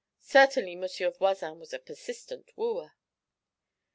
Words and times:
Certainly 0.23 0.77
Monsieur 0.77 1.11
Voisin 1.11 1.59
was 1.59 1.73
a 1.73 1.77
persistent 1.77 2.49
wooer! 2.55 2.93